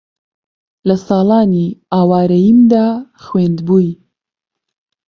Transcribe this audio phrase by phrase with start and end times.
[0.87, 2.87] لە ساڵانی ئاوارەییمدا
[3.23, 3.89] خوێندبووی